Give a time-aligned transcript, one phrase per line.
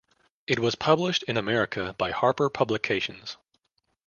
[0.47, 3.37] It was published in America by Harper Publications.